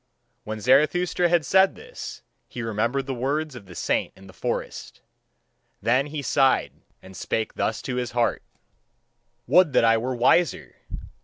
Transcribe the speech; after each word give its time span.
When 0.45 0.59
Zarathustra 0.59 1.29
had 1.29 1.45
said 1.45 1.75
this, 1.75 2.23
he 2.47 2.63
remembered 2.63 3.05
the 3.05 3.13
words 3.13 3.53
of 3.53 3.67
the 3.67 3.75
saint 3.75 4.13
in 4.15 4.25
the 4.25 4.33
forest. 4.33 5.01
Then 5.79 6.07
he 6.07 6.23
sighed 6.23 6.73
and 7.03 7.15
spake 7.15 7.53
thus 7.53 7.83
to 7.83 7.97
his 7.97 8.13
heart: 8.13 8.41
"Would 9.45 9.73
that 9.73 9.85
I 9.85 9.99
were 9.99 10.15
wiser! 10.15 10.73